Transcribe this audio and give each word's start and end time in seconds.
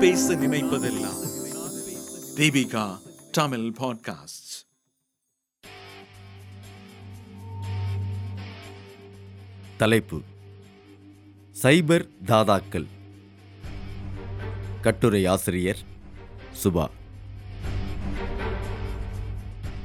பேச 0.00 0.34
நினைப்பதெல்லாம். 0.34 1.18
தீபிகா 2.36 2.98
தமிழ் 3.32 3.72
பாட்காஸ்ட் 3.78 4.66
தலைப்பு. 9.76 10.22
சைபர் 11.62 12.08
தாதாக்கள். 12.26 12.86
கட்டுரை 14.82 15.26
ஆசிரியர் 15.26 15.78
சுபா. 16.64 16.90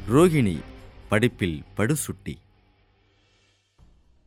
ரோகிணி 0.10 0.62
படிப்பில் 1.10 1.64
படுசுட்டி. 1.78 2.36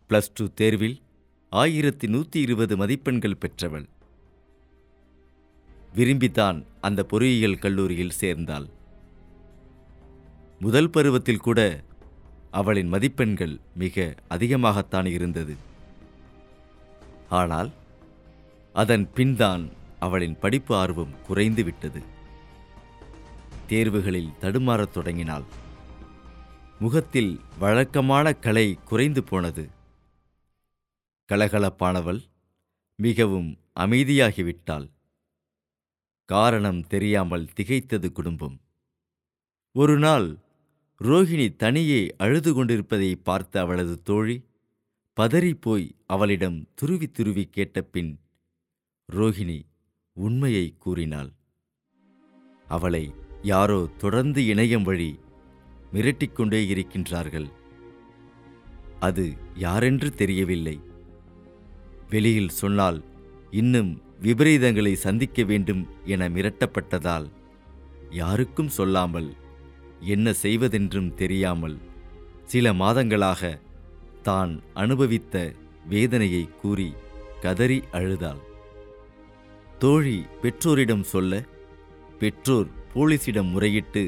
பிளஸ் 0.09 0.31
டூ 0.35 0.49
தேர்வில் 0.49 1.03
ஆயிரத்தி 1.51 2.09
நூற்றி 2.09 2.41
இருபது 2.41 2.77
மதிப்பெண்கள் 2.77 3.37
பெற்றவள். 3.37 3.89
விரும்பித்தான் 5.95 6.65
அந்த 6.81 7.05
பொறியியல் 7.05 7.59
கல்லூரியில் 7.59 8.11
சேர்ந்தாள். 8.11 8.67
முதல் 10.59 10.91
பருவத்தில் 10.91 11.39
கூட 11.39 11.83
அவளின் 12.51 12.89
மதிப்பெண்கள் 12.89 13.59
மிக 13.75 14.15
அதிகமாகத்தான் 14.31 15.07
இருந்தது. 15.07 15.55
ஆனால் 17.29 17.71
அதன் 18.73 19.13
பின்தான் 19.13 19.71
அவளின் 19.99 20.39
படிப்பு 20.39 20.77
ஆர்வம் 20.77 21.23
குறைந்து 21.27 21.65
விட்டது. 21.65 22.03
தேர்வுகளில் 23.67 24.33
தடுமாறத் 24.41 24.91
தொடங்கினாள். 24.91 25.43
முகத்தில் 26.79 27.41
வழக்கமான 27.59 28.33
கலை 28.33 28.79
குறைந்து 28.85 29.25
போனது. 29.25 29.69
கலகலப்பானவள் 31.33 32.21
மிகவும் 32.97 33.59
அமைதியாகிவிட்டாள். 33.81 34.91
காரணம் 36.29 36.81
தெரியாமல் 36.87 37.47
திகைத்தது 37.57 38.13
குடும்பம். 38.13 38.57
ஒரு 39.75 39.99
நாள் 39.99 40.27
ரோகிணி 41.01 41.57
தனியே 41.57 42.15
அழுது 42.17 42.55
கொண்டிருப்பதை 42.55 43.17
பார்த்த 43.17 43.61
அவளது 43.61 44.03
தோழி 44.03 44.37
பதறிப்போய் 45.17 45.87
அவளிடம் 46.07 46.59
துருவி 46.75 47.07
துருவி 47.09 47.45
கேட்ட 47.45 47.83
பின் 47.83 48.21
ரோகிணி 49.13 49.59
உண்மையை 50.13 50.75
கூறினாள். 50.79 51.31
அவளை 52.67 53.05
யாரோ 53.43 53.81
தொடர்ந்து 53.99 54.43
இணையம் 54.43 54.83
வழி 54.83 55.11
மிரட்டிக்கொண்டே 55.93 56.61
இருக்கின்றார்கள். 56.75 57.49
அது 59.01 59.25
யாரென்று 59.55 60.11
தெரியவில்லை. 60.15 60.77
வெளியில் 62.11 62.57
சொன்னால் 62.61 63.01
இன்னும் 63.51 63.91
விபரீதங்களை 64.19 64.93
சந்திக்க 65.07 65.43
வேண்டும் 65.43 65.83
என 66.05 66.29
மிரட்டப்பட்டதால் 66.29 67.27
யாருக்கும் 68.11 68.69
சொல்லாமல் 68.69 69.29
என்ன 70.15 70.33
செய்வதென்றும் 70.43 71.15
தெரியாமல் 71.15 71.77
சில 72.45 72.73
மாதங்களாக 72.73 73.43
தான் 74.23 74.53
அனுபவித்த 74.75 75.35
வேதனையை 75.89 76.45
கூறி 76.63 76.89
கதறி 77.41 77.79
அழுதாள். 77.91 78.41
தோழி 79.79 80.19
பெற்றோரிடம் 80.43 81.05
சொல்ல 81.05 81.43
பெற்றோர் 82.19 82.69
போலீசிடம் 82.95 83.51
முறையிட்டு 83.55 84.03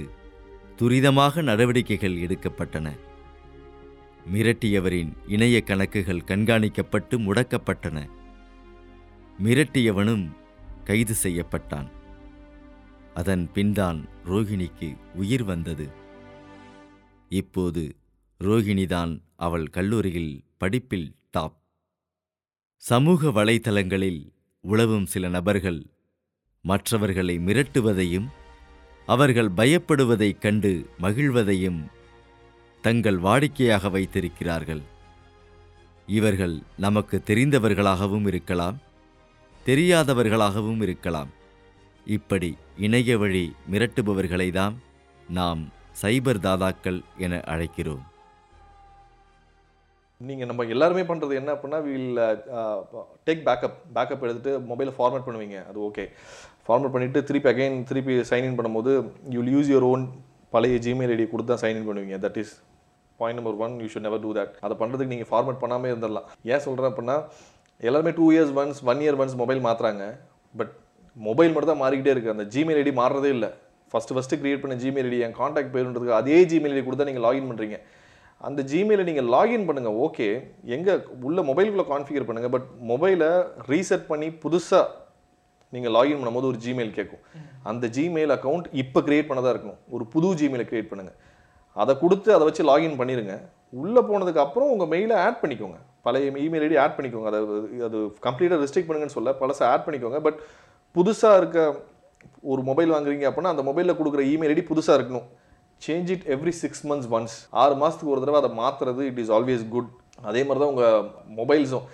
துரிதமாக 0.78 1.42
நடவடிக்கைகள் 1.42 2.16
எடுக்கப்பட்டன. 2.16 2.88
மிரட்டியவரின் 4.32 5.12
இணைய 5.26 5.56
கணக்குகள் 5.62 6.26
கண்காணிக்கப்பட்டு 6.26 7.16
முடக்கப்பட்டன. 7.26 7.98
மிரட்டியவனும் 9.44 10.32
கைது 10.84 11.14
செய்யப்பட்டான். 11.22 11.88
அதன் 13.14 13.52
பின்தான் 13.52 14.08
ரோகிணிக்கு 14.24 14.96
உயிர் 15.14 15.44
வந்தது. 15.44 15.88
இப்போது 17.28 17.96
ரோகிணிதான் 18.40 19.20
அவள் 19.36 19.66
கல்லூரியில் 19.66 20.44
படிப்பில் 20.58 21.16
டாப் 21.30 21.56
சமூக 22.76 23.28
வலைதளங்களில் 23.28 24.32
உழவும் 24.64 25.06
சில 25.06 25.28
நபர்கள் 25.28 25.86
மற்றவர்களை 26.62 27.38
மிரட்டுவதையும் 27.38 28.28
அவர்கள் 29.06 29.50
பயப்படுவதைக் 29.50 30.38
கண்டு 30.38 30.90
மகிழ்வதையும் 31.00 31.80
தங்கள் 32.82 33.20
வாடிக்கையாக 33.20 33.90
வைத்திருக்கிறார்கள். 33.90 34.82
இவர்கள் 36.06 36.62
நமக்கு 36.76 37.22
தெரிந்தவர்களாகவும் 37.26 38.26
இருக்கலாம். 38.26 38.78
தெரியாதவர்களாகவும் 39.68 40.82
இருக்கலாம். 40.86 41.30
இப்படி 42.16 42.50
இணைய 42.86 43.16
வழி 43.22 43.42
மிரட்டுபவர்களை 43.72 44.46
தான் 44.60 44.74
நாம் 45.38 45.62
சைபர் 46.02 46.40
தாதாக்கள் 46.46 47.00
என 47.24 47.40
அழைக்கிறோம். 47.54 48.04
நீங்கள் 50.28 50.48
நம்ம 50.50 50.64
எல்லாருமே 50.74 51.02
பண்ணுறது 51.10 51.34
என்ன 51.40 51.50
அப்படின்னா 51.56 51.78
வில் 51.88 52.18
டேக் 53.26 53.44
பேக்கப் 53.48 53.76
பேக்கப் 53.96 54.24
எடுத்துகிட்டு 54.24 54.52
மொபைலை 54.70 54.94
ஃபார்மேட் 54.96 55.26
பண்ணுவீங்க. 55.26 55.58
அது 55.70 55.78
ஓகே 55.88 56.04
ஃபார்மேட் 56.66 56.94
பண்ணிவிட்டு 56.94 57.22
திருப்பி 57.28 57.50
அகைன் 57.52 57.78
திருப்பி 57.90 58.16
சைன்இன் 58.32 58.58
பண்ணும்போது 58.58 58.92
யூல் 59.36 59.52
யூஸ் 59.54 59.70
யுவர் 59.74 59.88
ஓன் 59.92 60.04
பழைய 60.56 60.76
ஜிமெயில் 60.86 61.14
ஐடி 61.14 61.26
கொடுத்து 61.32 61.52
தான் 61.52 61.62
சைன்இன் 61.64 61.88
பண்ணுவீங்க. 61.88 62.18
That 62.26 62.40
is 62.42 62.52
point 63.20 63.38
number 63.40 63.56
one 63.64 63.72
you 63.84 63.88
should 63.92 64.06
never 64.08 64.22
do 64.26 64.32
that 64.40 64.52
அதை 64.66 64.74
பண்ணுறதுக்கு 64.82 65.14
நீங்கள் 65.14 65.30
ஃபார்மேட் 65.32 65.62
பண்ணாமல் 65.62 65.90
இருந்துடலாம் 65.92 66.28
ஏன் 66.52 66.64
சொல்கிறேன் 66.66 66.90
அப்படின்னா 66.92 67.16
எல்லாருமே 67.80 68.10
two 68.10 68.26
years 68.34 68.52
once 68.60 68.80
one 68.84 69.00
year 69.04 69.18
once 69.22 69.36
mobile 69.42 69.60
மாற்றுறாங்க 69.66 70.04
பட் 70.54 70.72
மொபைல் 71.16 71.52
மட்டும் 71.52 71.72
தான் 71.72 71.82
மாறிக்கிட்டே 71.84 72.12
இருக்குது 72.14 72.34
அந்த 72.34 72.44
ஜிமெயில் 72.54 72.80
ஐடி 72.82 72.92
மாறுறதே 73.00 73.30
இல்லை. 73.36 73.50
ஃபஸ்ட்டு 73.92 74.14
ஃபஸ்ட்டு 74.16 74.38
க்ரியேட் 74.40 74.62
பண்ண 74.62 74.74
ஜிமெயில் 74.82 75.08
ஐடி 75.08 75.18
என் 75.26 75.38
காண்டாக்ட் 75.38 75.72
பேருன்றதுக்கு 75.74 76.18
அதே 76.18 76.36
ஜிமெயில் 76.50 76.74
ஐடி 76.74 76.84
கொடுத்தா 76.86 77.08
நீங்கள் 77.08 77.26
லாகின் 77.26 77.48
பண்ணுறீங்க 77.50 77.78
அந்த 78.40 78.60
ஜிமெயிலை 78.62 79.04
நீங்கள் 79.08 79.28
லாகின் 79.34 79.66
பண்ணுங்கள் 79.68 79.96
ஓகே 80.04 80.26
எங்கே 80.76 80.92
உள்ள 81.28 81.40
மொபைலுக்குள்ளே 81.48 81.86
கான்ஃபிகர் 81.90 82.26
பண்ணுங்கள் 82.28 82.52
பட் 82.54 82.68
மொபைலை 82.90 83.30
ரீசெட் 83.70 84.06
பண்ணி 84.06 84.28
புதுசாக 84.44 84.86
நீங்கள் 85.72 85.94
லாகின் 85.96 86.20
பண்ணும்போது 86.20 86.50
ஒரு 86.52 86.58
ஜிமெயில் 86.64 86.92
கேட்கும் 86.92 87.24
அந்த 87.62 87.86
ஜிமெயில் 87.96 88.32
அக்கௌண்ட் 88.36 88.68
இப்போ 88.82 89.00
க்ரியேட் 89.00 89.28
பண்ணதாக 89.30 89.52
இருக்கணும். 89.54 89.80
ஒரு 89.90 90.04
புது 90.14 90.28
ஜிமெயிலை 90.40 90.66
க்ரியேட் 90.70 90.90
பண்ணுங்கள் 90.92 91.18
அதை 91.76 91.92
கொடுத்து 91.98 92.30
அதை 92.34 92.44
வச்சு 92.48 92.62
லாகின் 92.64 92.96
பண்ணிடுங்க 93.00 93.34
உள்ளே 93.80 94.00
போனதுக்கு 94.10 94.42
அப்புறம் 94.44 94.70
உங்கள் 94.72 94.90
மெயிலை 94.92 95.16
ஆட் 95.26 95.40
பண்ணிக்கோங்க. 95.42 95.78
பழைய 96.06 96.30
இமெயில் 96.46 96.64
ஐடி 96.66 96.78
ஆட் 96.84 96.96
பண்ணிக்கோங்க. 96.96 97.28
அதை 97.30 97.40
அது 97.88 97.98
கம்ப்ளீட்டாக 98.26 98.60
ரெஸ்ட்ரிக்ட் 98.62 98.88
பண்ணுங்கன்னு 98.88 99.16
சொல்ல 99.18 99.32
பழசை 99.40 99.64
ஆட் 99.72 99.84
பண்ணிக்கோங்க. 99.86 100.20
பட் 100.26 100.38
புதுசாக 100.96 101.40
இருக்க 101.40 101.58
ஒரு 102.52 102.62
மொபைல் 102.68 102.94
வாங்குறீங்க 102.94 103.26
அப்படின்னா 103.30 103.54
அந்த 103.54 103.64
மொபைலில் 103.70 103.98
கொடுக்குற 103.98 104.22
இமெயில் 104.32 104.52
ஐடி 104.54 104.64
புதுசாக 104.70 104.98
இருக்கணும். 104.98 105.26
Change 105.86 106.08
it 106.14 106.24
every 106.36 106.52
six 106.62 106.82
months 106.88 107.10
once 107.16 107.36
ஆறு 107.62 107.74
மாதத்துக்கு 107.82 108.14
ஒரு 108.14 108.22
தடவை 108.22 108.38
அதை 108.42 108.50
மாற்றுறது 108.62 109.02
இட் 109.10 109.20
இஸ் 109.22 109.32
ஆல்வேஸ் 109.36 109.62
குட் 109.74 109.90
அதே 110.30 110.40
மாதிரி 110.46 110.60
தான் 110.62 110.72
உங்கள் 110.72 111.06
மொபைல்ஸும் 111.38 111.86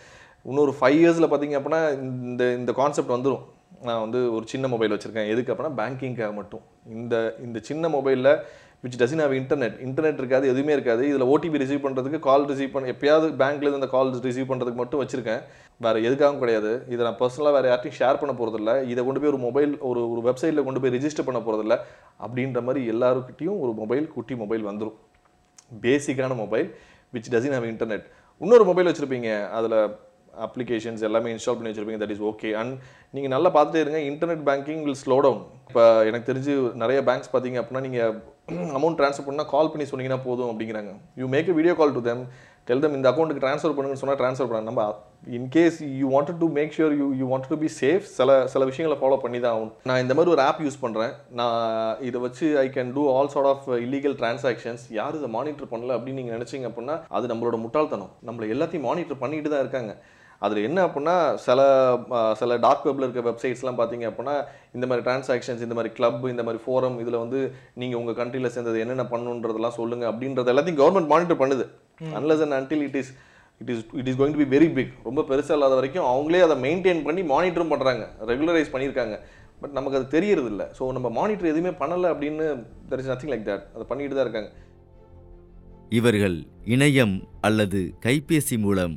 இன்னொரு 0.51 0.73
ஃபைவ் 0.79 0.99
இயர்ஸில் 1.03 1.29
பார்த்தீங்க 1.33 1.57
அப்படின்னா 1.59 1.83
இந்த 2.31 2.45
இந்த 2.61 2.73
கான்செப்ட் 2.81 3.15
வந்துடும் 3.17 3.45
நான் 3.87 4.03
வந்து 4.05 4.21
ஒரு 4.37 4.45
சின்ன 4.53 4.67
மொபைல் 4.73 4.93
வச்சுருக்கேன். 4.95 5.31
எதுக்கு 5.33 5.53
அப்படின்னா 5.53 5.77
பேங்கிங்காக 5.81 6.33
மட்டும். 6.39 6.63
இந்த 6.97 7.15
இந்த 7.47 7.59
சின்ன 7.69 7.89
மொபைலில் 7.97 8.31
which 8.87 8.99
doesn't 9.03 9.23
have 9.25 9.33
internet 9.39 9.77
internet 9.87 10.19
இருக்காது 10.23 10.45
எதுவுமே 10.53 10.73
இருக்காது. 10.77 11.03
இதில் 11.11 11.29
ஓடிபி 11.35 11.61
ரிசீவ் 11.63 11.85
பண்ணுறதுக்கு 11.85 12.19
கால் 12.27 12.45
ரிசீவ் 12.51 12.75
பண்ண 12.75 12.93
எப்பயாவது 12.95 13.29
பேங்க்லேருந்து 13.41 13.81
அந்த 13.81 13.89
கால் 13.95 14.13
ரிசீவ் 14.27 14.51
பண்ணுறதுக்கு 14.51 14.81
மட்டும் 14.83 15.01
வச்சிருக்கேன். 15.03 15.41
வேறு 15.85 16.05
எதுக்காகவும் 16.09 16.43
கிடையாது. 16.43 16.71
இதை 16.93 17.01
நான் 17.07 17.19
பர்சனலாக 17.23 17.55
வேறு 17.57 17.69
யார்ட்டையும் 17.71 17.99
ஷேர் 18.01 18.21
பண்ண 18.21 18.33
போகிறதில்ல 18.41 18.73
இதை 18.93 19.01
கொண்டு 19.05 19.21
போய் 19.23 19.31
ஒரு 19.33 19.41
மொபைல் 19.47 19.73
ஒரு 19.89 20.03
ஒரு 20.13 20.21
வெப்சைட்டில் 20.29 20.67
கொண்டு 20.69 20.83
போய் 20.85 20.95
ரிஜிஸ்டர் 20.97 21.27
பண்ண 21.29 21.41
போகிறதில்ல 21.47 21.77
அப்படின்ற 22.27 22.63
மாதிரி 22.69 22.83
எல்லாருக்கிட்டையும் 22.95 23.59
ஒரு 23.65 23.73
மொபைல் 23.81 24.07
குட்டி 24.17 24.37
மொபைல் 24.43 24.65
வந்துடும் 24.69 24.97
பேசிக்கான 25.87 26.37
mobile 26.43 26.69
which 27.15 27.33
doesn't 27.35 27.57
have 27.59 27.69
internet 27.73 28.07
இன்னொரு 28.45 28.65
மொபைல் 28.71 28.91
வச்சுருப்பீங்க. 28.91 29.31
அதில் 29.59 29.79
அப்ளிகேஷன்ஸ் 30.47 31.05
எல்லாமே 31.09 31.33
இன்ஸ்டால் 31.35 31.59
பண்ணி 31.59 31.73
வச்சுருப்பீங்க 31.73 32.03
தட் 32.05 32.15
இஸ் 32.17 32.25
ஓகே 32.31 32.51
அண்ட் 32.63 32.75
நீங்கள் 33.17 33.35
நல்லா 33.35 33.53
பார்த்துட்டே 33.57 33.85
இருங்க 33.85 34.01
internet 34.13 34.47
banking 34.49 34.83
will 34.87 35.01
slow 35.05 35.19
down 35.27 35.45
இப்போ 35.69 35.85
எனக்கு 36.11 36.31
தெரிஞ்சு 36.31 36.55
நிறைய 36.85 36.99
பேங்க்ஸ் 37.11 37.33
பார்த்தீங்க 37.35 37.61
அப்படின்னா 37.63 37.87
நீங்கள் 37.87 38.17
அமௌண்ட் 38.79 38.99
ட்ரான்ஸ்ஃபர் 38.99 39.29
பண்ணால் 39.29 39.53
கால் 39.55 39.71
பண்ணி 39.71 39.85
சொன்னீங்கன்னா 39.91 40.21
போதும் 40.27 40.51
அப்படிங்கிறாங்க. 40.51 40.91
You 41.21 41.27
make 41.33 41.49
video 41.59 41.73
call 41.79 41.97
to 41.97 42.03
them 42.09 42.21
tell 42.69 42.83
them 42.83 42.95
இந்த 42.99 43.09
அக்கௌண்ட்டுக்கு 43.11 43.43
ட்ரான்ஸ்ஃபர் 43.45 43.75
பண்ணுங்கன்னு 43.75 44.03
சொன்னால் 44.03 44.19
ட்ரான்ஸ்ஃபர் 44.21 44.49
பண்ண 44.51 44.69
நம்ம 44.69 44.85
in case 45.39 45.79
you 46.01 46.07
wanted 46.15 46.39
to 46.43 46.47
make 46.59 46.73
sure 46.77 46.95
you 47.01 47.07
you 47.21 47.27
want 47.33 47.49
to 47.53 47.57
be 47.63 47.69
safe 47.81 48.05
சில 48.17 48.31
சில 48.53 48.65
விஷயங்களை 48.71 48.97
ஃபாலோ 49.01 49.17
பண்ணி 49.25 49.39
தான் 49.45 49.55
ஆகும். 49.57 49.73
நான் 49.89 50.03
இந்த 50.05 50.15
மாதிரி 50.19 50.33
ஒரு 50.35 50.43
ஆப் 50.49 50.63
யூஸ் 50.65 50.83
பண்ணுறேன் 50.85 51.13
நான் 51.41 52.03
இதை 52.09 52.21
வச்சு 52.27 52.49
I 52.65 52.67
can 52.77 52.93
do 52.97 53.05
all 53.15 53.33
sort 53.35 53.51
of 53.53 53.67
illegal 53.87 54.17
transactions 54.21 54.85
யார் 54.99 55.19
இதை 55.21 55.31
மானிட்டர் 55.37 55.73
பண்ணல 55.73 55.97
அப்படின்னு 55.99 56.21
நீங்கள் 56.23 56.37
நினச்சிங்க 56.39 56.69
அப்படின்னா 56.71 56.97
அது 57.19 57.33
நம்மளோட 57.33 57.59
முட்டாள்தனம். 57.65 58.13
நம்மளை 58.29 58.49
எல்லாத்தையும் 58.57 58.87
மானிட்டர் 58.91 59.23
பண்ணிட்டு 59.25 59.53
தான் 59.55 59.65
இருக்காங்க. 59.65 59.95
அதில் 60.45 60.67
என்ன 60.69 60.79
அப்படின்னா 60.87 61.15
சில 61.47 61.61
சில 62.41 62.57
டார்க் 62.65 62.87
வெப்பில் 62.87 63.07
இருக்க 63.07 63.23
வெப்சைட்ஸ்லாம் 63.29 63.79
பார்த்தீங்க 63.81 64.07
அப்படின்னா 64.11 64.35
இந்த 64.77 64.87
மாதிரி 64.89 65.05
டிரான்சாக்ஷன்ஸ் 65.07 65.65
இந்த 65.67 65.77
மாதிரி 65.79 65.93
கிளப் 65.99 66.27
இந்த 66.33 66.45
மாதிரி 66.49 66.61
ஃபோரம் 66.65 66.99
இதில் 67.03 67.23
வந்து 67.23 67.39
நீங்கள் 67.83 68.01
உங்கள் 68.01 68.19
கண்ட்ரியில் 68.21 68.53
சேர்ந்தது 68.57 68.83
என்னென்ன 68.85 69.07
பண்ணணுன்றதெல்லாம் 69.13 69.79
சொல்லுங்கள் 69.81 70.11
அப்படின்றது 70.13 70.53
எல்லாத்தையும் 70.55 70.81
கவர்மெண்ட் 70.83 71.13
மானிட்டர் 71.15 71.41
பண்ணுது. 71.43 71.67
Unless 72.19 72.43
and 72.47 72.57
until 72.59 72.85
it 72.89 72.99
is 73.03 73.13
it 73.61 73.71
is 73.75 73.83
it 74.01 74.09
is 74.11 74.19
going 74.21 74.37
to 74.37 74.43
be 74.45 74.49
very 74.57 74.69
big 74.79 74.93
ரொம்ப 75.09 75.21
பெருசாக 75.31 75.57
இல்லாத 75.59 75.77
வரைக்கும் 75.81 76.09
அவங்களே 76.13 76.43
அதை 76.47 76.57
மெயின்டைன் 76.67 77.01
பண்ணி 77.09 77.25
மானிட்டரும் 77.33 77.73
பண்ணுறாங்க 77.73 78.05
ரெகுலரைஸ் 78.33 78.73
பண்ணியிருக்காங்க. 78.75 79.17
பட் 79.63 79.75
நமக்கு 79.77 79.99
அது 79.99 80.07
தெரியறது 80.15 80.49
இல்லை 80.53 80.67
ஸோ 80.79 80.91
நம்ம 80.97 81.09
மானிட்டர் 81.19 81.53
எதுவுமே 81.53 81.73
பண்ணலை 81.83 82.09
அப்படின்னு 82.15 82.47
there 82.91 83.03
is 83.03 83.11
nothing 83.13 83.33
like 83.35 83.49
that 83.49 83.65
அதை 83.75 83.87
பண்ணிட்டு 83.91 84.19
தான் 84.19 84.27
இருக்காங்க. 84.27 84.51
இவர்கள் 85.99 86.37
இணையம் 86.75 87.17
அல்லது 87.49 87.81
கைபேசி 88.07 88.57
மூலம் 88.67 88.95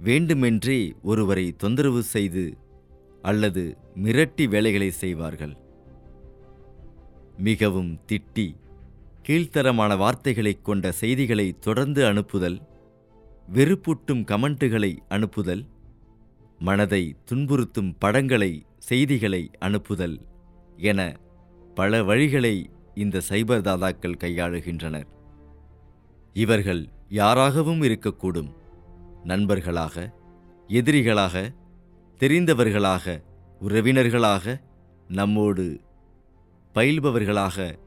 வேண்டுமென்றே 0.00 0.94
ஒருவரை 1.02 1.52
தொந்தரவு 1.52 2.02
செய்து 2.02 2.56
அல்லது 3.22 3.76
மிரட்டி 4.02 4.48
வேலைகளை 4.48 4.90
செய்வார்கள். 4.90 5.56
மிகவும் 7.38 8.00
திட்டி 8.12 8.56
கீழ்த்தரமான 9.28 9.96
வார்த்தைகளைக் 9.96 10.64
கொண்ட 10.64 10.92
செய்திகளை 10.92 11.56
தொடர்ந்து 11.60 12.04
அனுப்புதல் 12.04 12.60
வெறுப்பூட்டும் 13.54 14.24
கமெண்ட்டுகளை 14.24 14.96
அனுப்புதல் 15.08 15.66
மனதை 16.58 17.16
துன்புறுத்தும் 17.30 17.94
படங்களை 17.98 18.64
செய்திகளை 18.78 19.50
அனுப்புதல் 19.60 20.20
என 20.76 21.16
பல 21.74 22.02
வழிகளை 22.02 22.66
இந்த 22.94 23.20
சைபர் 23.28 23.60
தாதாக்கள் 23.60 24.16
கையாளுகின்றனர். 24.16 25.06
இவர்கள் 26.32 26.88
யாராகவும் 27.10 27.82
இருக்கக்கூடும். 27.82 28.52
நண்பர்களாக 29.26 30.14
எதிரிகளாக 30.68 31.54
தெரிந்தவர்களாக 32.18 33.22
உறவினர்களாக 33.60 34.60
நம்மோடு 35.08 35.80
பயில்பவர்களாக 36.74 37.78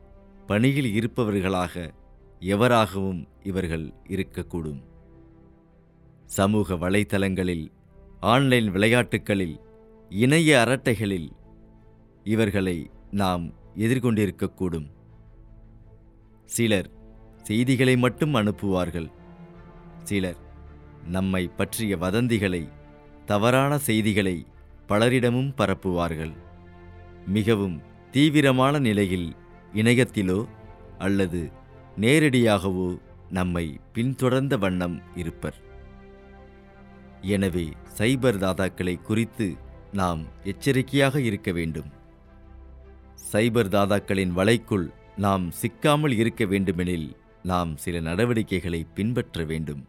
பணியில் 0.47 0.89
இருப்பவர்களாக 0.99 1.93
எவராகவும் 2.39 3.27
இவர்கள் 3.43 3.93
இருக்கக்கூடும். 4.07 4.81
சமூக 6.25 6.75
வலைத்தளங்களில் 6.75 7.71
ஆன்லைன் 8.19 8.71
விளையாட்டுகளில் 8.71 9.59
இணைய 10.09 10.63
அரட்டைகளில் 10.67 11.29
இவர்களை 12.23 12.91
நாம் 13.11 13.53
எதிர்கொண்டிருக்கக்கூடும். 13.75 14.91
சிலர் 16.45 16.91
செய்திகளை 17.41 17.97
மட்டும் 17.97 18.35
அனுப்புவார்கள். 18.35 19.11
சிலர் 20.03 20.47
நம்மை 21.15 21.43
பற்றிய 21.59 21.97
வதந்திகளை 21.97 22.63
தவறான 23.25 23.71
செய்திகளை 23.77 24.37
பலரிடமும் 24.89 25.51
பரப்புவார்கள். 25.57 26.33
மிகவும் 27.27 27.77
தீவிரமான 28.11 28.79
நிலையில் 28.79 29.29
இணையத்திலோ 29.73 30.39
அல்லது 30.97 31.41
நேரடியாகவோ 31.97 32.89
நம்மை 33.29 33.65
பின்தொடர்ந்த 33.93 34.57
வண்ணம் 34.57 34.97
இருப்பர். 35.15 35.57
எனவே 37.35 37.67
சைபர் 37.97 38.39
தாதாக்களை 38.43 38.95
குறித்து 39.01 39.47
நாம் 39.91 40.21
எச்சரிக்கையாக 40.43 41.21
இருக்க 41.21 41.51
வேண்டும். 41.51 41.89
சைபர் 43.31 43.71
தாதாக்களின் 43.75 44.33
வலைக்குள் 44.35 44.87
நாம் 45.17 45.45
சிக்காமல் 45.51 46.15
இருக்க 46.21 46.45
வேண்டுமெனில் 46.45 47.07
நாம் 47.43 47.71
சில 47.77 47.99
நடவடிக்கைகளை 47.99 48.81
பின்பற்ற 48.97 49.43
வேண்டும். 49.43 49.83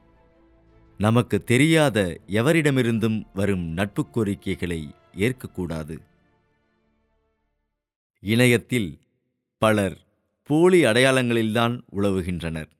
நமக்கு 1.01 1.45
தெரியாத 1.45 2.21
எவரிடமிருந்தும் 2.27 3.25
வரும் 3.35 3.67
நட்பு 3.69 4.11
கோரிக்கைகளை 4.11 4.95
ஏற்கக்கூடாது. 5.13 5.95
இணையத்தில் 8.23 8.99
பலர் 9.59 9.97
போலி 10.43 10.85
அடையாளங்களில்தான் 10.85 11.81
உழவுகின்றனர். 11.93 12.71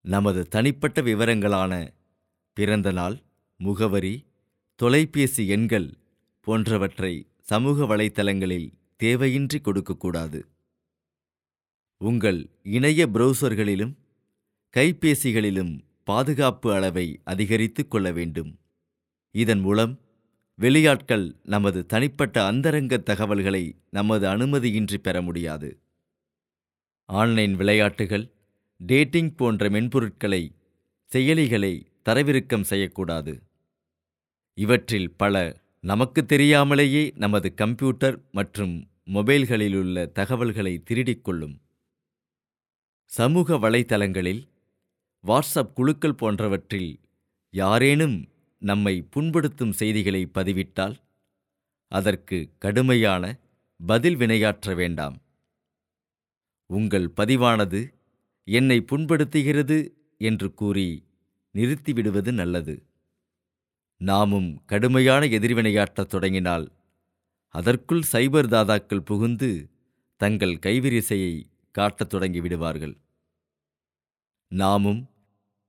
நமது 0.00 0.48
தனிப்பட்ட 0.48 1.02
விவரங்களான 1.02 1.72
பிறந்த 2.56 2.92
நாள் 2.92 3.16
முகவரி 3.56 4.14
தொலைபேசி 4.76 5.46
எண்கள் 5.46 5.88
போன்றவற்றை 6.40 7.26
சமூக 7.40 7.96
வலைத்தளங்களில் 7.96 8.68
தேவையின்றி 9.02 9.60
கொடுக்கக்கூடாது. 9.60 10.46
உங்கள் 12.00 12.48
இணைய 12.62 13.06
ப்ரௌசர்களிலும் 13.06 13.94
கைபேசிகளிலும் 14.76 15.74
பாதுகாப்பு 16.06 16.74
அளவை 16.74 17.20
அதிகரித்துக் 17.24 17.90
கொள்ள 17.90 18.12
வேண்டும். 18.12 18.50
இதன் 19.34 19.60
மூலம் 19.60 19.94
வெளியாட்கள் 20.58 21.24
நமது 21.44 21.86
தனிப்பட்ட 21.86 22.46
அந்தரங்க 22.46 22.96
தகவல்களை 22.96 23.64
நமது 23.90 24.26
அனுமதியின்றி 24.28 24.98
பெற 24.98 25.22
முடியாது. 25.22 25.70
ஆன்லைன் 27.08 27.54
விளையாட்டுகள் 27.54 28.30
டேட்டிங் 28.80 29.34
போன்ற 29.34 29.68
மென்பொருட்களை 29.68 30.42
செயலிகளை 31.10 31.72
தரவிறக்கம் 32.04 32.62
செய்யக்கூடாது. 32.62 33.34
இவற்றில் 34.58 35.10
பல 35.16 35.34
நமக்கு 35.80 36.26
தெரியாமலேயே 36.26 37.12
நமது 37.16 37.54
கம்ப்யூட்டர் 37.54 38.16
மற்றும் 38.32 38.74
மொபைல்களிலுள்ள 39.06 40.12
தகவல்களை 40.12 40.82
திருடிக் 40.82 41.24
கொள்ளும். 41.24 41.56
சமூக 43.10 43.56
வலைத்தளங்களில் 43.56 44.42
வாட்ஸ்அப் 45.26 45.74
குழுக்கள் 45.74 46.14
போன்றவற்றில் 46.14 46.90
யாரேனும் 47.54 48.16
நம்மை 48.62 48.94
புண்படுத்தும் 49.14 49.70
செய்திகளை 49.70 50.22
பதிவிட்டால் 50.34 50.96
அதற்கு 51.92 52.38
கடுமையான 52.58 53.24
பதில் 53.80 54.16
வினையாற்ற 54.16 54.74
வேண்டாம். 54.74 55.16
உங்கள் 56.70 57.08
பதிவானது 57.16 57.80
என்னை 58.48 58.78
புண்படுத்துகிறது 58.90 59.78
என்று 60.20 60.48
கூறி 60.54 60.88
நிறுத்திவிடுவது 61.54 62.30
நல்லது. 62.32 62.74
நாமும் 64.00 64.48
கடுமையான 64.64 65.26
எதிர்வினையாற்றத் 65.26 66.12
தொடங்கினால் 66.14 66.66
அதற்குள் 67.54 68.04
சைபர் 68.12 68.48
தாதாக்கள் 68.54 69.06
புகுந்து 69.10 69.50
தங்கள் 70.20 70.56
கைவிரிசையை 70.56 71.34
காட்டத் 71.70 72.08
தொடங்கி 72.08 72.40
விடுவார்கள் 72.40 72.94
நாமும் 74.52 75.00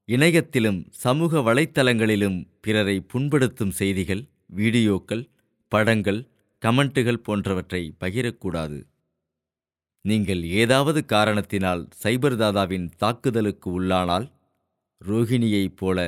இணையத்திலும் 0.09 0.77
சமூக 1.04 1.42
வலைத்தளங்களிலும் 1.48 2.38
பிறரை 2.65 2.98
புண்படுத்தும் 3.12 3.74
செய்திகள் 3.80 4.21
வீடியோக்கள் 4.56 5.24
படங்கள் 5.71 6.21
கமெண்ட்டுகள் 6.62 7.24
போன்றவற்றை 7.25 7.81
பகிரக்கூடாது. 8.01 8.77
நீங்கள் 10.06 10.44
ஏதாவது 10.62 11.00
காரணத்தினால் 11.06 11.81
சைபர் 12.04 12.38
தாதாவின் 12.42 12.88
தாக்குதலுக்கு 13.04 13.69
உள்ளானால் 13.80 14.28
ரோஹிணியைப் 15.02 15.78
போல 15.81 15.99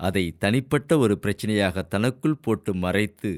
அதை 0.00 0.24
தனிப்பட்ட 0.42 0.98
ஒரு 0.98 1.14
பிரச்சனையாக 1.24 1.86
தனக்குள் 1.94 2.40
போட்டு 2.44 2.72
மறைத்து 2.74 3.32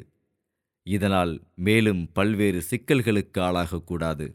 இதனால் 0.87 1.35
மேலும் 1.67 2.03
பல்வேறு 2.17 2.61
சிக்கல்களுக்கு 2.71 3.39
ஆளாகக்கூடாது. 3.49 4.27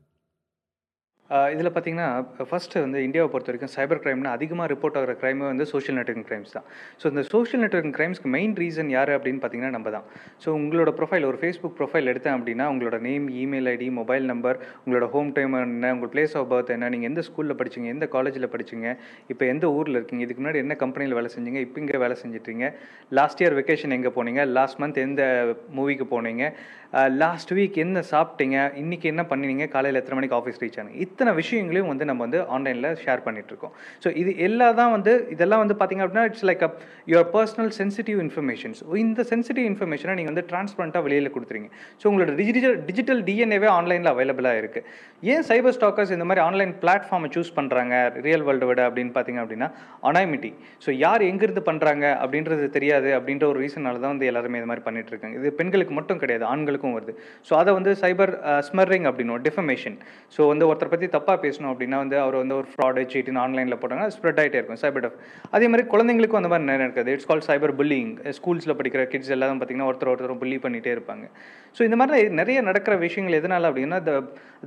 இதில் 1.54 1.70
பார்த்தீங்கன்னா 1.74 2.08
ஃபஸ்ட்டு 2.50 2.82
வந்து 2.86 3.00
இந்தியாவை 3.08 3.30
பொறுத்த 3.34 3.50
வரைக்கும் 3.52 3.72
சைபர் 3.76 4.00
க்ரைம்னா 4.04 4.32
அதிகமாக 4.38 4.68
ரிப்போர்ட் 4.74 4.98
ஆகிற 5.00 5.14
க்ரைமே 5.22 5.46
வந்து 5.52 5.66
சோஷியல் 5.72 5.98
நெட்ஒர்க்கிங் 6.00 6.28
க்ரைம்ஸ் 6.30 6.54
தான். 6.56 6.66
ஸோ 7.02 7.06
இந்த 7.12 7.22
சோஷியல் 7.34 7.62
நெட்ஒர்க்கிங் 7.64 7.96
கிரைம்ஸ்க்கு 7.98 8.32
மெயின் 8.36 8.54
ரீசன் 8.62 8.90
யார் 8.96 9.12
அப்படின்னு 9.18 9.42
பார்த்தீங்கன்னா 9.44 9.74
நம்ம 9.78 9.92
தான். 9.96 10.06
ஸோ 10.44 10.50
உங்களோட 10.60 10.92
ப்ரொஃபைல் 11.00 11.28
ஒரு 11.30 11.40
ஃபேஸ்புக் 11.44 11.76
ப்ரொஃபைல் 11.80 12.10
எடுத்தேன் 12.14 12.36
அப்படின்னா 12.38 12.68
உங்களோட 12.74 13.00
name 13.08 13.28
email 13.44 13.70
ID 13.74 13.88
mobile 14.00 14.26
number 14.32 14.60
உங்களோட 14.84 15.08
ஹோம் 15.16 15.32
டைம் 15.38 15.56
என்ன 15.62 15.94
உங்கள் 15.98 16.12
பிளேஸ் 16.16 16.36
ஆஃப் 16.42 16.50
பர்த் 16.54 16.74
என்ன 16.78 16.90
நீங்கள் 16.96 17.12
எந்த 17.12 17.24
ஸ்கூலில் 17.30 17.58
படிச்சீங்க 17.62 17.90
எந்த 17.96 18.08
காலேஜில் 18.18 18.50
படிச்சீங்க 18.56 18.88
இப்போ 19.34 19.46
எந்த 19.54 19.66
ஊரில் 19.78 20.00
இருக்கீங்க 20.00 20.26
இதுக்கு 20.28 20.44
முன்னாடி 20.44 20.62
என்ன 20.66 20.78
கம்பெனியில் 20.84 21.18
வேலை 21.20 21.32
செஞ்சீங்க 21.38 21.62
இப்போ 21.68 21.80
இங்கே 21.84 22.04
வேலை 22.06 22.18
செஞ்சிட்ருங்க 22.24 22.70
லாஸ்ட் 23.20 23.44
இயர் 23.44 23.58
வெக்கேஷன் 23.62 23.96
எங்கே 24.00 24.14
போனீங்க 24.20 24.44
லாஸ்ட் 24.58 24.82
மந்த் 24.84 25.02
எந்த 25.08 25.24
மூவிக்கு 25.80 26.08
போனீங்க 26.16 26.44
லாஸ்ட் 27.22 27.52
வீக் 27.58 27.78
என்ன 27.84 28.00
சாப்பிட்டீங்க 28.14 28.58
இன்றைக்கி 28.82 29.08
என்ன 29.12 29.24
பண்ணினீங்க 29.30 29.66
காலையில் 29.76 30.00
எத்தனை 30.00 30.16
மணிக்கு 30.18 30.38
ஆஃபீஸ் 30.38 30.60
ரீச் 30.64 30.80
ஆனீங்க. 30.82 31.00
இத்தனை 31.22 31.34
விஷயங்களையும் 31.40 31.90
வந்து 31.90 32.06
நம்ம 32.10 32.22
வந்து 32.26 32.40
ஆன்லைனில் 32.56 32.88
ஷேர் 33.02 33.22
பண்ணிகிட்ருக்கோம் 33.26 33.74
ஸோ 34.04 34.10
இது 34.22 34.32
எல்லா 34.46 34.68
தான் 34.80 34.92
வந்து 34.94 35.12
இதெல்லாம் 35.34 35.62
வந்து 35.64 35.76
பார்த்திங்க 35.80 36.04
அப்படின்னா 36.06 36.24
it's 36.30 36.46
like 36.50 36.64
a 36.68 36.70
your 37.12 37.28
personal 37.36 37.70
sensitive 37.78 38.20
informations 38.24 38.80
இந்த 39.02 39.24
சென்சிட்டிவ் 39.32 39.66
இன்ஃபர்மேஷனை 39.72 40.14
நீங்கள் 40.20 40.34
வந்து 40.34 40.44
டிரான்ஸ்பரண்ட்டாக 40.52 41.04
வெளியில் 41.08 41.32
கொடுத்துறீங்க. 41.36 41.68
ஸோ 42.02 42.06
உங்களோட 42.12 42.34
டிஜிட்டல் 42.40 42.78
டிஜிட்டல் 42.88 43.22
டிஎன்ஏவே 43.28 43.70
ஆன்லைனில் 43.76 44.12
அவைலபிளாக 44.14 44.62
இருக்குது 44.62 44.88
ஏன் 45.34 45.46
சைபர் 45.50 45.76
ஸ்டாக்கர்ஸ் 45.78 46.14
இந்த 46.18 46.28
மாதிரி 46.30 46.44
ஆன்லைன் 46.48 46.74
பிளாட்ஃபார்மை 46.84 47.30
சூஸ் 47.36 47.52
பண்ணுறாங்க 47.60 47.94
ரியல் 48.28 48.46
வேர்ல்டு 48.50 48.70
விட 48.72 48.82
அப்படின்னு 48.90 49.14
பார்த்தீங்க 49.18 49.42
அப்படின்னா 49.44 49.70
அனாமிட்டி 50.12 50.52
ஸோ 50.86 50.90
யார் 51.06 51.28
எங்கேருந்து 51.30 51.66
பண்ணுறாங்க 51.70 52.06
அப்படின்றது 52.24 52.72
தெரியாது 52.78 53.12
அப்படின்ற 53.20 53.48
ஒரு 53.52 53.62
ரீசனால 53.66 54.02
தான் 54.06 54.14
வந்து 54.16 54.30
எல்லாருமே 54.32 54.62
இது 54.64 54.72
மாதிரி 54.72 54.86
பண்ணிட்டு 54.90 55.14
இருக்காங்க 55.16 55.38
இது 55.42 55.54
பெண்களுக்கு 55.62 55.96
மட்டும் 56.00 56.22
கிடையாது 56.26 56.48
ஆண்களுக்கும் 56.54 56.98
வருது. 56.98 57.16
ஸோ 57.50 57.54
அதை 57.62 57.72
வந்து 57.80 57.94
சைபர் 58.04 58.36
ஸ்மர்ரிங் 58.70 59.08
அப்படின்னும் 59.12 59.42
டிஃபமேஷன் 59.50 59.98
ஸோ 60.36 60.42
வந்து 60.54 60.68
ஒருத்தர் 60.72 60.94
பற்றி 60.94 61.08
தப்பாக 61.16 61.38
பேசணும் 61.46 61.72
அப்படின்னா 61.74 61.98
வந்து 62.04 62.18
அவர் 62.24 62.38
வந்து 62.42 62.56
ஒரு 62.60 62.68
ஃப்ராடு 62.74 63.06
சீட்டின் 63.14 63.40
ஆன்லைனில் 63.46 63.80
போட்டாங்கன்னா 63.82 64.14
ஸ்ப்ரெட் 64.18 64.42
ஆகிட்டே 64.44 64.60
இருக்கும் 64.60 64.82
சைபர் 64.84 65.04
டஃப் 65.06 65.18
அதே 65.58 65.70
மாதிரி 65.74 65.86
குழந்தைங்களுக்கும் 65.94 66.42
அந்த 66.42 66.52
மாதிரி 66.54 66.70
நிறைய 66.72 66.88
இருக்குது 66.88 67.16
இட்ஸ் 67.18 67.30
கால் 67.32 67.46
சைபர் 67.50 67.76
புல்லிங் 67.82 68.12
ஸ்கூல்ஸில் 68.40 68.78
படிக்கிற 68.82 69.04
கிட்ஸ் 69.14 69.34
எல்லாம் 69.38 69.60
பார்த்தீங்கன்னா 69.62 69.90
ஒருத்தர் 69.92 70.12
ஒருத்தர் 70.14 70.40
புள்ளி 70.44 70.60
பண்ணிகிட்டே 70.66 70.94
இருப்பாங்க. 70.98 71.26
ஸோ 71.78 71.82
இந்த 71.88 71.98
மாதிரி 72.00 72.30
நிறைய 72.42 72.62
நடக்கிற 72.70 72.94
விஷயங்கள் 73.06 73.40
எதனால 73.42 73.70
அப்படின்னா 73.72 74.00
the 74.08 74.14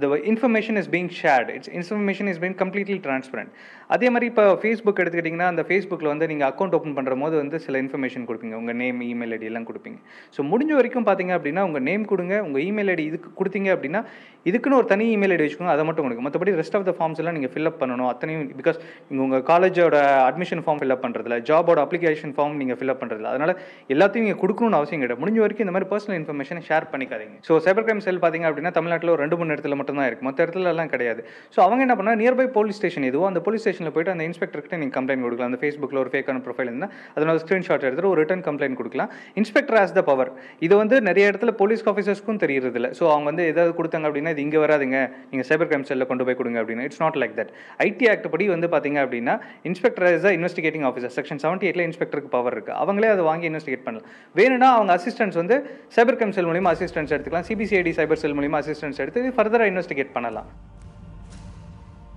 the 0.03 0.07
information 0.31 0.79
is 0.81 0.91
being 0.95 1.11
shared 1.21 1.51
it's 1.57 1.71
information 1.79 2.29
is 2.33 2.41
being 2.45 2.57
completely 2.63 2.99
transparent 3.07 3.51
அதே 3.95 4.09
மாதிரி 4.15 4.27
இப்போ 4.31 4.45
ஃபேஸ்புக் 4.63 5.01
எடுத்துக்கிட்டிங்கன்னா 5.03 5.49
அந்த 5.53 5.63
ஃபேஸ்புக்கில் 5.69 6.11
வந்து 6.13 6.27
நீங்கள் 6.31 6.49
அக்கௌண்ட் 6.51 6.75
ஓப்பன் 6.79 6.97
பண்ணுற 6.99 7.17
போது 7.23 7.37
வந்து 7.43 7.57
சில 7.67 7.83
இன்ஃபர்மேஷன் 7.85 8.25
கொடுப்பீங்க. 8.29 8.55
உங்கள் 8.61 8.79
நேம் 8.83 9.01
இமெயில் 9.11 9.35
ஐடி 9.37 9.49
எல்லாம் 9.51 9.67
கொடுப்பீங்க. 9.71 9.99
ஸோ 10.37 10.43
முடிஞ்ச 10.53 10.73
வரைக்கும் 10.79 11.07
பார்த்தீங்க 11.09 11.33
அப்படின்னா 11.39 11.65
உங்கள் 11.69 11.85
நேம் 11.89 12.07
கொடுங்க. 12.13 12.35
உங்கள் 12.47 12.65
இமெயில் 12.69 12.93
ஐடி 12.95 13.05
இதுக்கு 13.11 13.31
கொடுத்தீங்க 13.41 13.71
அப்படின்னா 13.77 14.03
இதுக்குன்னு 14.51 14.79
ஒரு 14.81 14.89
தனி 14.95 15.05
இமெயில் 15.17 15.35
ஐடி 15.37 15.45
வச்சுக்கோங்க. 15.47 15.75
அதை 15.77 15.85
மட்டும் 15.89 16.07
கொடுங்க. 16.07 16.25
மற்றபடி 16.35 16.53
ரெஸ்ட் 16.61 16.76
ஆஃப் 16.76 16.87
த 16.88 16.93
ஃபார்ம்ஸ் 16.99 17.19
எல்லாம் 17.23 17.37
நீங்கள் 17.37 17.53
ஃபில்அப் 17.55 17.76
பண்ணணும். 17.81 18.09
அத்தனையும் 18.12 18.45
பிகாஸ் 18.61 18.79
நீங்கள் 19.09 19.25
உங்கள் 19.26 19.43
காலேஜோட 19.50 19.97
அட்மிஷன் 20.29 20.62
ஃபார்ம் 20.64 20.79
ஃபில்அப் 20.81 21.03
பண்ணுறதுல 21.05 21.37
ஜாபோட 21.49 21.79
அப்ளிகேஷன் 21.87 22.33
ஃபார்ம் 22.37 22.55
நீங்கள் 22.61 22.79
ஃபில்அப் 22.81 23.00
பண்ணுறதுல 23.03 23.29
அதனால் 23.33 23.53
எல்லாத்தையும் 23.95 24.26
நீங்கள் 24.26 24.41
கொடுக்கணும்னு 24.43 24.79
அவசியம் 24.79 25.03
கிடையாது. 25.03 25.21
முடிஞ்ச 25.25 25.38
வரைக்கும் 25.45 25.64
இந்த 25.67 25.75
மாதிரி 25.76 25.88
பர்சனல் 25.93 26.19
இன்ஃபர்மேஷன் 26.21 26.62
ஷேர் 26.69 26.87
பண்ணிக்காதீங்க. 26.93 27.37
ஸோ 27.49 27.59
சைபர் 27.67 27.87
கிரைம் 27.88 28.03
செல் 28.07 28.21
பார்த்தீங்க 28.25 28.49
அப்படின்னா 28.50 28.73
தமிழ்நாட்டில் 28.79 29.12
ஒரு 29.14 29.23
ரெண்டு 29.25 29.38
மூணு 29.41 29.55
இடத்துல 29.57 29.79
மட்டும் 29.81 29.99
தான் 30.00 30.09
இருக்குது 30.09 30.29
மற்ற 30.29 30.47
இடத்துல 30.47 30.73
எல்லாம் 30.75 30.91
கிடையாது. 30.95 31.23
ஸோ 31.57 31.61
அவங்க 31.67 31.81
என்ன 31.87 31.97
பண்ணால் 32.00 32.19
நியர்பை 32.23 32.49
போலீஸ் 32.59 32.81
ஸ்டேஷன் 32.81 33.07
எதுவோ 33.11 33.26
அந்த 33.31 33.43
போலீஸ் 33.49 33.64
ஸ்டேஷனில் 33.67 33.95
போயிட்டு 33.97 34.14
அந்த 34.17 34.26
இன்ஸ்பெக்டர்கிட்ட 34.31 34.81
நீங்கள் 34.83 34.97
கம்ப்ளைண்ட் 34.99 35.25
கொடுக்கலாம். 35.26 35.50
அந்த 35.53 35.61
ஃபேஸ்புக்கில் 35.62 36.03
ஒரு 36.05 36.12
ஃபேக்கான 36.14 36.43
ப்ரொஃபைல் 36.49 36.71
இருந்தால் 36.73 36.93
அதனால் 37.17 37.41
ஸ்க்ரீன்ஷாட் 37.45 37.87
எடுத்துகிட்டு 37.87 38.12
ஒரு 38.14 38.21
ரிட்டன் 38.25 38.45
கம்ப்ளைண்ட் 38.49 38.79
கொடுக்கலாம். 38.83 39.12
இன்ஸ்பெக்டர் 39.43 39.79
ஆஸ் 39.85 39.97
த 40.00 40.05
பவர் 40.11 40.33
இது 40.69 40.75
வந்து 40.83 40.99
நிறைய 41.11 41.31
இடத்துல 41.33 41.55
போலீஸ் 41.62 41.87
ஆஃபீஸர்ஸ்க்கும் 41.95 42.43
தெரியறதில்ல. 42.45 42.91
ஸோ 42.99 43.05
அவங்க 43.12 43.29
வந்து 43.33 43.47
ஏதாவது 43.53 43.73
கொடுத்தாங்க 43.79 44.07
அப்படின்னா 44.11 44.35
இது 44.35 44.45
இங்கே 44.47 44.61
வராதுங்க. 44.67 44.99
நீங்கள் 45.31 45.49
சைபர் 45.50 45.71
கிரைம் 45.71 45.87
செல்லில் 45.91 46.11
கொண்டு 46.11 46.24
போய் 46.28 46.38
கொடுங்க 46.40 46.59
அப்படின்னு. 46.62 46.87
It's 46.88 47.02
not 47.04 47.19
like 47.23 47.35
that 47.40 47.52
IT 47.87 48.09
act 48.12 48.28
படி 48.35 48.47
வந்து 48.54 48.69
பார்த்தீங்க 48.75 48.99
அப்படின்னா 49.07 49.37
inspector 49.71 50.07
is 50.16 50.28
investigating 50.38 50.87
officer 50.90 51.14
section 51.19 51.43
seventy 51.45 51.69
எயிட்டில் 51.69 51.87
இன்ஸ்பெக்டருக்கு 51.88 52.33
பவர் 52.37 52.57
இருக்குது 52.57 52.78
அவங்களே 52.83 53.11
அதை 53.14 53.25
வாங்கி 53.31 53.49
இன்வெஸ்டிகேட் 53.50 53.87
பண்ணலாம். 53.88 54.09
வேணும்னா 54.40 54.71
அவங்க 54.76 54.93
அசிஸ்டன்ஸ் 54.99 55.38
வந்து 55.43 55.59
சைபர் 55.97 56.19
கிரைம் 56.21 56.37
செல் 56.38 56.50
மூலியமா 56.50 56.73
அசிஸ்டன்ஸ் 56.76 57.12
எடுத்துக்கலாம். 57.14 57.49
சிபிசிஐடி 57.50 57.95
சைபர் 58.00 58.23
செல் 58.25 58.37
மூலியமா 58.38 58.61
அசிஸ்டன்ஸ் 58.64 59.00
எடுத்து 59.04 59.35
ஃபர்தராக 59.38 59.71
இன்வெஸ்டிகேட் 59.73 60.14
பண்ணலாம். 60.19 60.49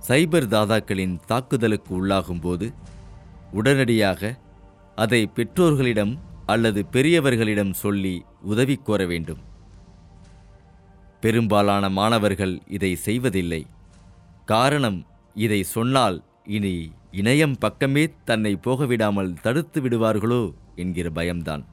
சைபர் 0.08 0.46
தாதாக்களின் 0.54 1.16
தாக்குதலுக்கு 1.32 1.92
உள்ளாகும்போது 2.00 2.66
உடனடியாக 3.58 4.30
அதை 5.04 5.20
பெற்றோர்களிடம் 5.36 6.14
அல்லது 6.52 6.80
பெரியவர்களிடம் 6.94 7.72
சொல்லி 7.82 8.14
உதவி 8.52 8.76
கோர 8.86 9.00
வேண்டும். 9.12 9.42
பெரும்பாலான 11.24 11.84
மாணவர்கள் 11.98 12.54
இதை 12.76 12.90
செய்வதில்லை. 13.06 13.60
காரணம் 14.48 14.98
இதை 15.36 15.58
சொன்னால் 15.74 16.18
இனி 16.56 16.74
இணையம் 17.20 17.56
பக்கமே 17.58 18.04
தன்னை 18.28 18.52
போகவிடாமல் 18.66 19.32
தடுத்து 19.44 19.78
விடுவார்களோ 19.84 20.42
என்கிற 20.82 21.10
பயம்தான். 21.10 21.64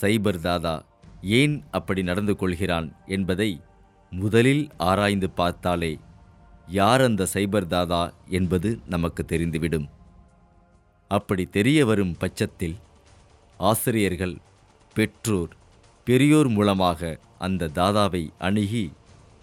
சைபர் 0.00 0.40
தாதா 0.46 0.74
ஏன் 1.38 1.56
அப்படி 1.70 2.02
நடந்து 2.02 2.34
கொள்கிறான் 2.36 2.88
என்பதை 3.16 3.50
முதலில் 4.12 4.64
ஆராய்ந்து 4.90 5.30
பார்த்தாலே 5.40 5.92
யார் 6.78 7.02
அந்த 7.08 7.28
சைபர் 7.34 7.68
தாதா 7.74 8.02
என்பது 8.38 8.70
நமக்கு 8.94 9.24
தெரிந்துவிடும். 9.32 9.88
அப்படி 11.10 11.44
தெரிய 11.58 11.78
வரும் 11.90 12.16
பட்சத்தில் 12.22 12.78
ஆசிரியர்கள் 13.60 14.36
பெற்றோர் 14.96 15.52
பெரியோர் 16.06 16.48
மூலமாக 16.48 17.18
அந்த 17.38 17.72
தாதாவை 17.78 18.24
அணுகி 18.38 18.84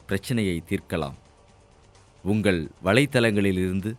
பிரச்சனையை 0.06 0.58
தீர்க்கலாம். 0.70 1.18
உங்கள் 2.32 2.62
வலைத்தளங்களிலிருந்து 2.86 3.92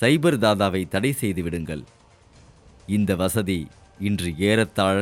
சைபர் 0.00 0.38
தாதாவை 0.44 0.82
தடை 0.94 1.12
செய்து 1.22 1.42
விடுங்கள். 1.44 1.82
இந்த 2.96 3.10
வசதி 3.22 3.60
இன்று 4.08 4.30
ஏறத்தாழ 4.48 4.98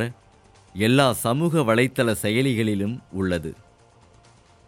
எல்லா 0.85 1.07
சமூக 1.25 1.63
வலைத்தள 1.69 2.09
செயலிகளிலும் 2.23 2.95
உள்ளது. 3.19 3.51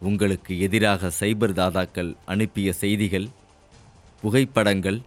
உங்களுக்கு 0.01 0.53
எதிராக 0.65 1.11
சைபர் 1.19 1.55
தாதாக்கள் 1.59 2.11
அனுப்பிய 2.33 2.69
செய்திகள் 2.83 3.27
புகைப்படங்கள் 4.21 4.99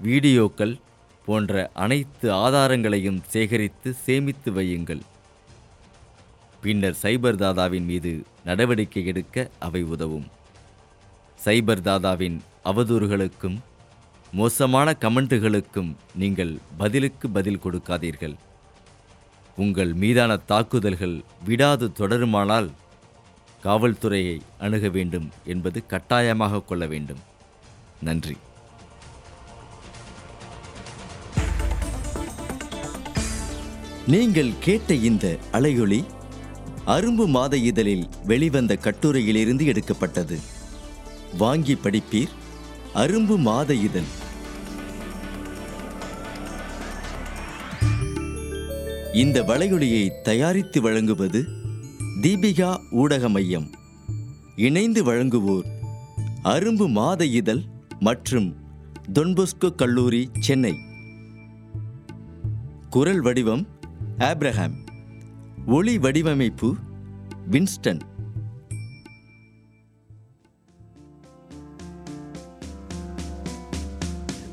வீடியோக்கள் 0.00 0.74
போன்ற 1.26 1.70
அனைத்து 1.84 2.26
ஆதாரங்களையும் 2.44 3.20
சேகரித்து 3.34 3.90
சேமித்து 4.06 4.50
வையுங்கள். 4.58 5.02
பின்னர் 6.64 6.98
சைபர் 7.02 7.40
தாதாவின் 7.44 7.86
மீது 7.90 8.12
நடவடிக்கை 8.48 9.04
எடுக்க 9.12 9.48
அவை 9.66 9.82
உதவும். 9.94 10.26
சைபர் 11.44 11.82
தாதாவின் 11.88 12.36
அவதூறுகளுக்கும் 12.64 13.56
மோசமான 14.32 14.96
கமெண்ட்டுகளுக்கும் 15.00 15.90
நீங்கள் 16.14 16.58
பதிலுக்கு 16.76 17.28
பதில் 17.28 17.60
கொடுக்காதீர்கள். 17.64 18.34
உங்கள் 19.56 19.92
மீதான 19.92 20.36
தாக்குதல்கள் 20.36 21.22
விடாது 21.44 21.92
தொடருமானால் 21.92 22.70
காவல்துறையை 23.64 24.40
அணுக 24.58 24.88
வேண்டும் 24.88 25.28
என்பது 25.44 25.86
கட்டாயமாக 25.86 26.60
கொள்ள 26.60 26.86
வேண்டும். 26.86 27.22
நன்றி. 28.00 28.36
நீங்கள் 34.06 34.52
கேட்ட 34.60 34.94
இந்த 34.94 35.38
அலையொளி 35.52 36.04
அரும்பு 36.86 37.26
மாத 37.26 37.56
இதழில் 37.56 38.04
வெளிவந்த 38.24 38.74
கட்டுரையிலிருந்து 38.74 39.64
எடுக்கப்பட்டது. 39.64 40.36
வாங்கி 41.36 41.74
படிப்பீர். 41.74 42.28
அரும்பு 42.94 43.38
மாத 43.38 43.74
இதழ். 43.74 44.24
இந்த 49.12 49.42
வளையொலியை 49.42 50.10
தயாரித்து 50.22 50.80
வழங்குவது 50.80 51.44
தீபிகா 52.22 52.78
ஊடக 52.90 53.28
மையம் 53.28 53.70
இணைந்து 54.56 55.04
வழங்குவோர் 55.04 55.64
அரும்பு 56.42 56.88
மாத 56.88 57.24
இதழ் 57.24 57.62
மற்றும் 58.00 58.56
தொன்பொஸ்கோ 59.12 59.74
கல்லூரி 59.74 60.30
சென்னை. 60.38 60.74
குரல் 62.90 63.20
வடிவம் 63.20 63.66
ஆப்ரஹாம். 64.18 64.74
ஒளி 65.66 65.98
வடிவமைப்பு 65.98 66.76
வின்ஸ்டன். 67.50 68.00